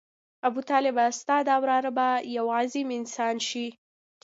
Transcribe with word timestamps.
ابوطالبه 0.47 1.05
ستا 1.19 1.37
دا 1.49 1.55
وراره 1.63 1.91
به 1.97 2.07
یو 2.35 2.45
عظیم 2.59 2.87
انسان 2.99 3.35
شي. 3.47 3.65